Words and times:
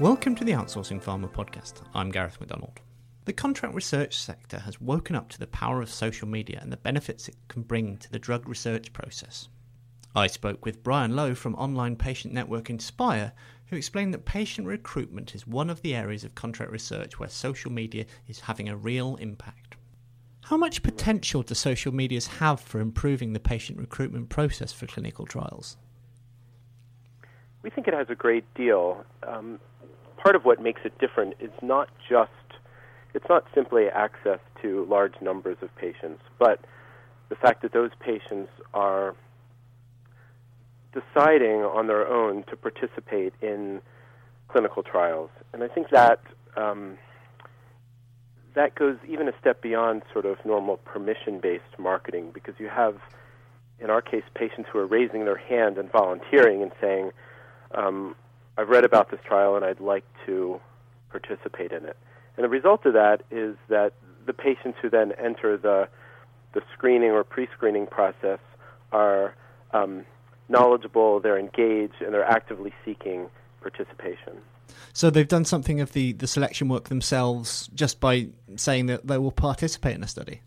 Welcome 0.00 0.34
to 0.34 0.44
the 0.44 0.50
Outsourcing 0.50 1.00
Pharma 1.00 1.30
podcast. 1.30 1.74
I'm 1.94 2.10
Gareth 2.10 2.40
McDonald. 2.40 2.80
The 3.26 3.32
contract 3.32 3.76
research 3.76 4.18
sector 4.18 4.58
has 4.58 4.80
woken 4.80 5.14
up 5.14 5.28
to 5.28 5.38
the 5.38 5.46
power 5.46 5.80
of 5.80 5.88
social 5.88 6.26
media 6.26 6.58
and 6.60 6.72
the 6.72 6.76
benefits 6.76 7.28
it 7.28 7.36
can 7.46 7.62
bring 7.62 7.98
to 7.98 8.10
the 8.10 8.18
drug 8.18 8.48
research 8.48 8.92
process. 8.92 9.48
I 10.12 10.26
spoke 10.26 10.64
with 10.64 10.82
Brian 10.82 11.14
Loew 11.14 11.36
from 11.36 11.54
online 11.54 11.94
patient 11.94 12.34
network 12.34 12.70
Inspire, 12.70 13.34
who 13.66 13.76
explained 13.76 14.12
that 14.14 14.24
patient 14.24 14.66
recruitment 14.66 15.32
is 15.32 15.46
one 15.46 15.70
of 15.70 15.80
the 15.82 15.94
areas 15.94 16.24
of 16.24 16.34
contract 16.34 16.72
research 16.72 17.20
where 17.20 17.28
social 17.28 17.70
media 17.70 18.04
is 18.26 18.40
having 18.40 18.68
a 18.68 18.76
real 18.76 19.14
impact. 19.16 19.76
How 20.42 20.56
much 20.56 20.82
potential 20.82 21.44
do 21.44 21.54
social 21.54 21.94
medias 21.94 22.26
have 22.26 22.60
for 22.60 22.80
improving 22.80 23.32
the 23.32 23.38
patient 23.38 23.78
recruitment 23.78 24.28
process 24.28 24.72
for 24.72 24.86
clinical 24.86 25.24
trials? 25.24 25.76
We 27.64 27.70
think 27.70 27.88
it 27.88 27.94
has 27.94 28.08
a 28.10 28.14
great 28.14 28.44
deal. 28.54 29.04
Um, 29.26 29.58
part 30.18 30.36
of 30.36 30.44
what 30.44 30.60
makes 30.60 30.82
it 30.84 30.96
different 30.98 31.34
is 31.40 31.50
not 31.62 31.88
just 32.08 32.30
it's 33.14 33.24
not 33.28 33.46
simply 33.54 33.86
access 33.88 34.40
to 34.60 34.84
large 34.90 35.14
numbers 35.22 35.56
of 35.62 35.74
patients, 35.76 36.20
but 36.38 36.60
the 37.28 37.36
fact 37.36 37.62
that 37.62 37.72
those 37.72 37.90
patients 38.00 38.50
are 38.74 39.14
deciding 40.92 41.62
on 41.62 41.86
their 41.86 42.06
own 42.06 42.44
to 42.50 42.56
participate 42.56 43.32
in 43.40 43.80
clinical 44.48 44.82
trials. 44.82 45.30
And 45.52 45.62
I 45.62 45.68
think 45.68 45.90
that 45.90 46.20
um, 46.56 46.98
that 48.54 48.74
goes 48.74 48.96
even 49.08 49.26
a 49.28 49.32
step 49.40 49.62
beyond 49.62 50.02
sort 50.12 50.26
of 50.26 50.36
normal 50.44 50.76
permission-based 50.78 51.78
marketing 51.78 52.30
because 52.34 52.54
you 52.58 52.68
have, 52.68 52.96
in 53.78 53.90
our 53.90 54.02
case, 54.02 54.24
patients 54.34 54.68
who 54.72 54.78
are 54.78 54.86
raising 54.86 55.24
their 55.24 55.38
hand 55.38 55.78
and 55.78 55.90
volunteering 55.90 56.62
and 56.62 56.72
saying, 56.80 57.10
um, 57.74 58.14
"I've 58.56 58.68
read 58.68 58.84
about 58.84 59.10
this 59.10 59.20
trial 59.24 59.56
and 59.56 59.64
I'd 59.64 59.80
like 59.80 60.04
to 60.26 60.60
participate 61.10 61.72
in 61.72 61.84
it." 61.84 61.96
And 62.36 62.44
the 62.44 62.48
result 62.48 62.84
of 62.86 62.94
that 62.94 63.22
is 63.30 63.56
that 63.68 63.92
the 64.26 64.32
patients 64.32 64.78
who 64.80 64.90
then 64.90 65.12
enter 65.12 65.56
the 65.56 65.88
the 66.54 66.62
screening 66.72 67.10
or 67.10 67.24
pre-screening 67.24 67.86
process 67.86 68.38
are 68.92 69.34
um, 69.72 70.04
knowledgeable, 70.48 71.20
they're 71.20 71.38
engaged, 71.38 72.00
and 72.00 72.14
they're 72.14 72.24
actively 72.24 72.72
seeking 72.84 73.28
participation. 73.60 74.38
So 74.92 75.10
they've 75.10 75.26
done 75.26 75.44
something 75.44 75.80
of 75.80 75.92
the, 75.92 76.12
the 76.12 76.26
selection 76.26 76.68
work 76.68 76.88
themselves 76.88 77.68
just 77.74 78.00
by 78.00 78.28
saying 78.56 78.86
that 78.86 79.06
they 79.06 79.18
will 79.18 79.32
participate 79.32 79.96
in 79.96 80.04
a 80.04 80.08
study. 80.08 80.42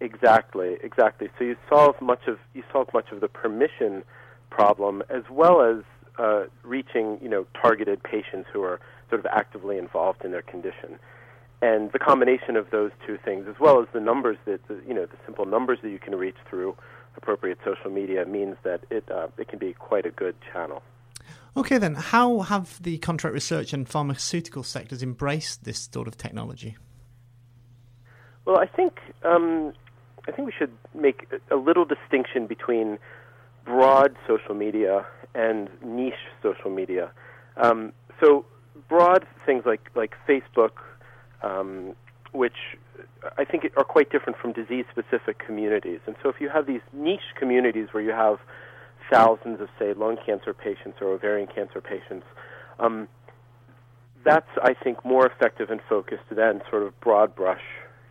Exactly, 0.00 0.76
exactly. 0.82 1.28
So 1.38 1.44
you 1.44 1.56
solve 1.68 2.00
much 2.00 2.26
of 2.26 2.38
you 2.54 2.62
solve 2.72 2.88
much 2.94 3.12
of 3.12 3.20
the 3.20 3.28
permission 3.28 4.02
problem 4.48 5.02
as 5.10 5.22
well 5.30 5.60
as 5.60 5.84
uh, 6.18 6.44
reaching 6.62 7.18
you 7.22 7.28
know 7.28 7.46
targeted 7.60 8.02
patients 8.02 8.48
who 8.52 8.62
are 8.62 8.80
sort 9.08 9.20
of 9.20 9.26
actively 9.26 9.78
involved 9.78 10.24
in 10.24 10.30
their 10.30 10.42
condition. 10.42 10.98
And 11.62 11.92
the 11.92 11.98
combination 11.98 12.56
of 12.56 12.70
those 12.70 12.90
two 13.06 13.18
things, 13.22 13.46
as 13.46 13.60
well 13.60 13.82
as 13.82 13.88
the 13.92 14.00
numbers 14.00 14.38
that 14.46 14.66
the, 14.68 14.80
you 14.86 14.94
know 14.94 15.06
the 15.06 15.16
simple 15.26 15.44
numbers 15.44 15.78
that 15.82 15.90
you 15.90 15.98
can 15.98 16.14
reach 16.14 16.36
through 16.48 16.76
appropriate 17.16 17.58
social 17.64 17.90
media, 17.90 18.24
means 18.24 18.56
that 18.62 18.80
it 18.90 19.10
uh, 19.10 19.28
it 19.36 19.48
can 19.48 19.58
be 19.58 19.74
quite 19.74 20.06
a 20.06 20.10
good 20.10 20.36
channel. 20.52 20.82
Okay, 21.56 21.78
then, 21.78 21.96
how 21.96 22.40
have 22.40 22.80
the 22.82 22.98
contract 22.98 23.34
research 23.34 23.72
and 23.72 23.88
pharmaceutical 23.88 24.62
sectors 24.62 25.02
embraced 25.02 25.64
this 25.64 25.88
sort 25.92 26.06
of 26.08 26.16
technology? 26.16 26.76
Well, 28.44 28.58
I 28.58 28.66
think 28.66 29.00
um, 29.22 29.72
I 30.26 30.32
think 30.32 30.46
we 30.46 30.52
should 30.56 30.72
make 30.94 31.28
a 31.50 31.56
little 31.56 31.84
distinction 31.84 32.46
between 32.46 32.98
broad 33.64 34.16
social 34.26 34.54
media 34.54 35.06
and 35.34 35.68
niche 35.84 36.14
social 36.42 36.70
media. 36.70 37.10
Um, 37.56 37.92
so 38.20 38.44
broad 38.88 39.26
things 39.46 39.64
like 39.66 39.90
like 39.94 40.14
Facebook, 40.28 40.72
um, 41.42 41.94
which 42.32 42.76
I 43.36 43.44
think 43.44 43.70
are 43.76 43.84
quite 43.84 44.10
different 44.10 44.38
from 44.38 44.52
disease-specific 44.52 45.38
communities. 45.38 46.00
And 46.06 46.16
so 46.22 46.28
if 46.28 46.40
you 46.40 46.48
have 46.48 46.66
these 46.66 46.80
niche 46.92 47.34
communities 47.38 47.88
where 47.92 48.02
you 48.02 48.12
have 48.12 48.38
thousands 49.10 49.60
of, 49.60 49.68
say, 49.78 49.92
lung 49.92 50.16
cancer 50.24 50.54
patients 50.54 50.98
or 51.00 51.08
ovarian 51.08 51.48
cancer 51.48 51.80
patients, 51.80 52.26
um, 52.78 53.08
that's 54.24 54.48
I 54.62 54.74
think 54.74 55.04
more 55.04 55.26
effective 55.26 55.70
and 55.70 55.80
focused 55.88 56.24
than 56.30 56.62
sort 56.70 56.82
of 56.82 56.98
broad 57.00 57.34
brush, 57.34 57.62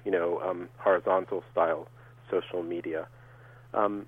you 0.06 0.12
know, 0.12 0.42
um, 0.42 0.70
horizontal 0.78 1.44
style 1.52 1.88
social 2.30 2.64
media. 2.64 3.08
Um, 3.74 4.06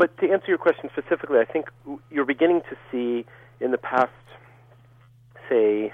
but 0.00 0.16
to 0.16 0.30
answer 0.30 0.46
your 0.48 0.56
question 0.56 0.88
specifically, 0.96 1.40
I 1.40 1.44
think 1.44 1.66
you're 2.10 2.24
beginning 2.24 2.62
to 2.70 2.76
see 2.90 3.26
in 3.60 3.70
the 3.70 3.76
past, 3.76 4.10
say, 5.46 5.92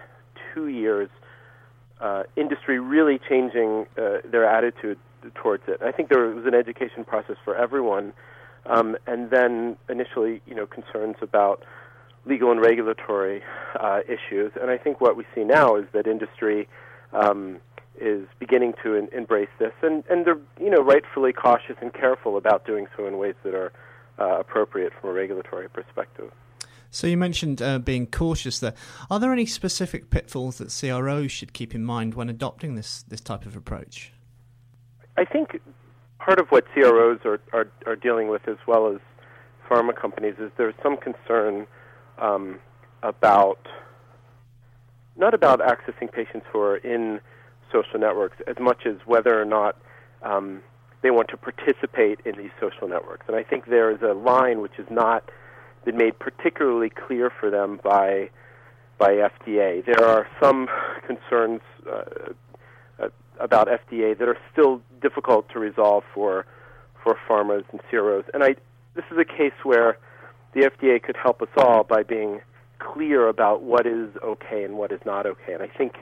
two 0.54 0.68
years, 0.68 1.08
uh, 2.00 2.22
industry 2.36 2.78
really 2.78 3.18
changing 3.28 3.86
uh, 3.98 4.18
their 4.24 4.44
attitude 4.48 4.96
towards 5.34 5.64
it. 5.66 5.82
I 5.82 5.90
think 5.90 6.08
there 6.08 6.28
was 6.28 6.46
an 6.46 6.54
education 6.54 7.04
process 7.04 7.34
for 7.44 7.56
everyone, 7.56 8.12
um, 8.66 8.96
and 9.08 9.30
then 9.30 9.76
initially, 9.88 10.40
you 10.46 10.54
know, 10.54 10.66
concerns 10.66 11.16
about 11.20 11.64
legal 12.26 12.52
and 12.52 12.60
regulatory 12.60 13.42
uh, 13.80 14.02
issues. 14.06 14.52
And 14.60 14.70
I 14.70 14.78
think 14.78 15.00
what 15.00 15.16
we 15.16 15.24
see 15.34 15.42
now 15.42 15.74
is 15.74 15.86
that 15.94 16.06
industry 16.06 16.68
um, 17.12 17.56
is 18.00 18.24
beginning 18.38 18.74
to 18.84 18.94
in, 18.94 19.08
embrace 19.12 19.48
this, 19.58 19.72
and 19.82 20.04
and 20.08 20.24
they're 20.24 20.38
you 20.60 20.70
know 20.70 20.82
rightfully 20.84 21.32
cautious 21.32 21.74
and 21.80 21.92
careful 21.92 22.36
about 22.36 22.64
doing 22.64 22.86
so 22.96 23.04
in 23.08 23.18
ways 23.18 23.34
that 23.42 23.52
are 23.52 23.72
uh, 24.18 24.38
appropriate 24.40 24.92
from 25.00 25.10
a 25.10 25.12
regulatory 25.12 25.68
perspective. 25.68 26.32
So 26.90 27.06
you 27.06 27.16
mentioned 27.16 27.60
uh, 27.60 27.78
being 27.78 28.06
cautious 28.06 28.58
there. 28.58 28.74
Are 29.10 29.20
there 29.20 29.32
any 29.32 29.46
specific 29.46 30.08
pitfalls 30.10 30.58
that 30.58 30.68
CROs 30.68 31.30
should 31.30 31.52
keep 31.52 31.74
in 31.74 31.84
mind 31.84 32.14
when 32.14 32.28
adopting 32.28 32.74
this 32.74 33.02
this 33.02 33.20
type 33.20 33.44
of 33.44 33.56
approach? 33.56 34.12
I 35.18 35.24
think 35.24 35.60
part 36.18 36.38
of 36.40 36.48
what 36.48 36.64
CROs 36.72 37.20
are, 37.24 37.40
are, 37.52 37.68
are 37.86 37.96
dealing 37.96 38.28
with, 38.28 38.48
as 38.48 38.56
well 38.66 38.88
as 38.88 39.00
pharma 39.68 39.94
companies, 39.94 40.34
is 40.38 40.50
there's 40.56 40.74
some 40.82 40.96
concern 40.96 41.66
um, 42.18 42.60
about 43.02 43.66
not 45.16 45.34
about 45.34 45.60
accessing 45.60 46.12
patients 46.12 46.46
who 46.52 46.60
are 46.60 46.76
in 46.76 47.20
social 47.72 47.98
networks 47.98 48.36
as 48.46 48.56
much 48.60 48.86
as 48.86 48.96
whether 49.06 49.40
or 49.40 49.44
not 49.44 49.76
um, 50.22 50.62
they 51.06 51.12
want 51.12 51.28
to 51.28 51.36
participate 51.36 52.18
in 52.24 52.36
these 52.36 52.50
social 52.60 52.88
networks. 52.88 53.26
And 53.28 53.36
I 53.36 53.44
think 53.44 53.66
there 53.66 53.92
is 53.92 54.02
a 54.02 54.12
line 54.12 54.60
which 54.60 54.76
is 54.76 54.88
not 54.90 55.30
been 55.84 55.96
made 55.96 56.18
particularly 56.18 56.90
clear 56.90 57.30
for 57.30 57.48
them 57.48 57.78
by 57.84 58.28
by 58.98 59.12
FDA. 59.12 59.84
There 59.86 60.04
are 60.04 60.26
some 60.42 60.68
concerns 61.06 61.60
uh, 61.88 62.32
uh 62.98 63.08
about 63.38 63.68
FDA 63.68 64.18
that 64.18 64.26
are 64.26 64.38
still 64.50 64.82
difficult 65.00 65.48
to 65.50 65.60
resolve 65.60 66.02
for 66.12 66.44
for 67.04 67.16
pharmas 67.28 67.62
and 67.70 67.80
CROs. 67.88 68.24
And 68.34 68.42
I 68.42 68.56
this 68.96 69.04
is 69.12 69.18
a 69.18 69.24
case 69.24 69.58
where 69.62 69.98
the 70.54 70.62
FDA 70.62 71.00
could 71.00 71.16
help 71.16 71.40
us 71.40 71.54
all 71.56 71.84
by 71.84 72.02
being 72.02 72.40
clear 72.80 73.28
about 73.28 73.62
what 73.62 73.86
is 73.86 74.08
okay 74.24 74.64
and 74.64 74.76
what 74.76 74.90
is 74.90 75.00
not 75.06 75.24
okay. 75.24 75.52
And 75.52 75.62
I 75.62 75.68
think 75.68 75.98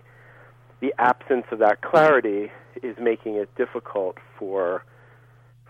the 0.80 0.94
absence 0.98 1.44
of 1.52 1.58
that 1.58 1.82
clarity 1.82 2.50
is 2.82 2.96
making 2.98 3.34
it 3.34 3.54
difficult 3.54 4.16
for 4.38 4.82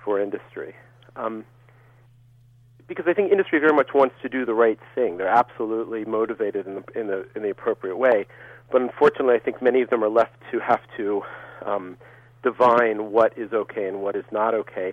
for 0.05 0.21
industry. 0.21 0.75
Um, 1.17 1.45
because 2.87 3.07
I 3.09 3.15
think 3.15 3.33
industry 3.33 3.59
very 3.59 3.73
much 3.73 3.95
wants 3.95 4.15
to 4.23 4.29
do 4.29 4.45
the 4.45 4.55
right 4.55 4.79
thing. 4.95 5.17
They're 5.17 5.27
absolutely 5.27 6.05
motivated 6.05 6.67
in 6.67 6.75
the 6.75 7.01
in 7.01 7.07
the 7.07 7.27
in 7.35 7.43
the 7.43 7.51
appropriate 7.51 7.97
way, 7.97 8.27
but 8.71 8.83
unfortunately, 8.83 9.35
I 9.35 9.39
think 9.39 9.63
many 9.63 9.81
of 9.81 9.91
them 9.91 10.05
are 10.05 10.11
left 10.11 10.35
to 10.51 10.61
have 10.61 10.81
to 10.97 11.23
um, 11.65 11.97
divine 12.43 13.11
what 13.11 13.37
is 13.39 13.53
okay 13.53 13.89
and 13.89 14.03
what 14.03 14.17
is 14.17 14.25
not 14.31 14.55
okay. 14.55 14.93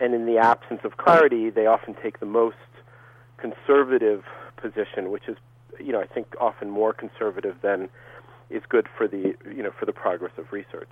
And 0.00 0.14
in 0.14 0.26
the 0.26 0.38
absence 0.38 0.80
of 0.84 0.96
clarity, 0.96 1.50
they 1.50 1.66
often 1.66 1.94
take 2.02 2.20
the 2.20 2.26
most 2.26 2.56
conservative 3.38 4.24
position, 4.56 5.10
which 5.10 5.28
is, 5.28 5.36
you 5.78 5.92
know, 5.92 6.00
I 6.00 6.06
think 6.06 6.34
often 6.40 6.70
more 6.70 6.92
conservative 6.92 7.56
than 7.62 7.88
is 8.50 8.62
good 8.68 8.86
for 8.96 9.06
the 9.08 9.34
you 9.46 9.62
know 9.62 9.70
for 9.78 9.86
the 9.86 9.92
progress 9.92 10.32
of 10.36 10.52
research. 10.52 10.90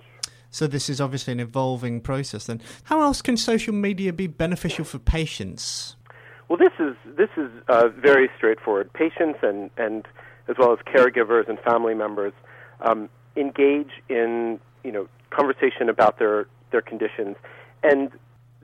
So 0.51 0.67
this 0.67 0.89
is 0.89 0.99
obviously 0.99 1.33
an 1.33 1.39
evolving 1.39 2.01
process. 2.01 2.45
Then, 2.45 2.61
how 2.83 3.01
else 3.01 3.21
can 3.21 3.37
social 3.37 3.73
media 3.73 4.11
be 4.11 4.27
beneficial 4.27 4.83
for 4.83 4.99
patients? 4.99 5.95
Well, 6.47 6.57
this 6.57 6.73
is 6.79 6.95
this 7.15 7.29
is 7.37 7.51
uh, 7.67 7.89
very 7.89 8.29
straightforward. 8.35 8.91
Patients 8.93 9.39
and 9.43 9.69
and 9.77 10.07
as 10.47 10.55
well 10.57 10.73
as 10.73 10.79
caregivers 10.79 11.47
and 11.47 11.59
family 11.59 11.93
members 11.93 12.33
um, 12.81 13.09
engage 13.35 13.91
in 14.09 14.59
you 14.83 14.91
know 14.91 15.07
conversation 15.29 15.89
about 15.89 16.17
their 16.17 16.47
their 16.71 16.81
conditions, 16.81 17.35
and 17.83 18.11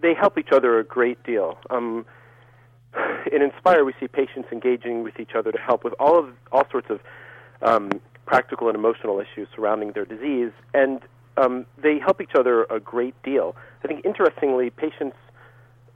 they 0.02 0.14
help 0.14 0.38
each 0.38 0.50
other 0.52 0.80
a 0.80 0.84
great 0.84 1.24
deal. 1.24 1.60
Um, 1.70 2.06
in 3.32 3.42
Inspire, 3.42 3.86
we 3.86 3.94
see 4.00 4.08
patients 4.08 4.50
engaging 4.52 5.04
with 5.04 5.20
each 5.20 5.32
other 5.36 5.52
to 5.52 5.60
help 5.60 5.84
with 5.84 5.94
all 6.00 6.18
of 6.18 6.30
all 6.52 6.64
sorts 6.72 6.90
of 6.90 7.00
um, 7.62 7.90
practical 8.26 8.68
and 8.68 8.76
emotional 8.76 9.20
issues 9.20 9.48
surrounding 9.56 9.92
their 9.92 10.06
disease, 10.06 10.52
and 10.74 11.02
um, 11.38 11.66
they 11.82 12.00
help 12.00 12.22
each 12.22 12.36
other 12.38 12.64
a 12.66 12.80
great 12.80 13.16
deal. 13.24 13.56
I 13.84 13.88
think 13.88 14.06
interestingly, 14.06 14.70
patients 14.70 15.18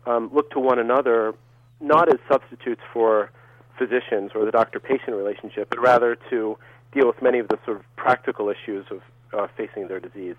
um, 0.06 0.30
look 0.34 0.52
to 0.52 0.60
one 0.60 0.80
another 0.80 1.34
not 1.82 2.10
as 2.10 2.20
substitutes 2.30 2.82
for 2.92 3.32
physicians 3.78 4.32
or 4.36 4.44
the 4.46 4.52
doctor 4.52 4.80
patient 4.80 5.16
relationship, 5.16 5.70
but 5.70 5.80
rather 5.80 6.18
to 6.30 6.58
deal 6.92 7.08
with 7.08 7.22
many 7.22 7.40
of 7.40 7.48
the 7.48 7.58
sort 7.66 7.78
of 7.78 7.96
practical 7.96 8.50
issues 8.50 8.86
of 8.92 9.02
uh, 9.34 9.48
facing 9.56 9.88
their 9.88 10.00
disease. 10.00 10.36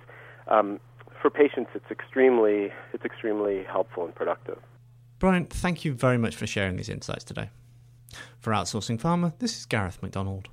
Um, 0.48 0.80
for 1.22 1.30
patients, 1.30 1.70
it's 1.74 1.90
extremely 1.90 2.72
it's 2.92 3.04
extremely 3.04 3.64
helpful 3.64 4.04
and 4.04 4.14
productive. 4.14 4.58
Brian, 5.18 5.46
thank 5.46 5.84
you 5.84 5.92
very 5.92 6.18
much 6.18 6.34
for 6.34 6.46
sharing 6.46 6.76
these 6.76 6.88
insights 6.88 7.24
today. 7.24 7.50
For 8.38 8.52
Outsourcing 8.52 9.00
Pharma, 9.00 9.32
this 9.38 9.56
is 9.56 9.66
Gareth 9.66 10.02
McDonald. 10.02 10.48